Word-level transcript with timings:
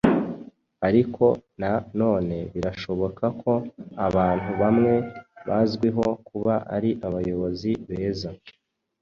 Ariko 0.87 1.25
na 1.61 1.71
none 1.99 2.37
birashoboka 2.53 3.25
ko 3.41 3.53
abantu 4.07 4.49
bamwe 4.61 4.93
bazwiho 5.47 6.07
kuba 6.27 6.53
ari 6.75 6.89
abayobozi 7.07 7.71
beza 7.87 8.29